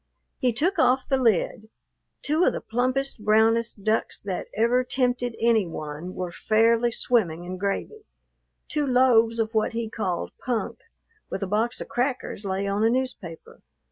[0.39, 1.69] He took off the lid.
[2.23, 7.57] Two of the plumpest, brownest ducks that ever tempted any one were fairly swimming in
[7.57, 8.05] gravy.
[8.67, 10.79] Two loaves of what he called punk,
[11.29, 13.61] with a box of crackers, lay on a newspaper.